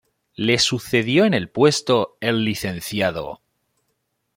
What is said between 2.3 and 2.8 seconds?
lic.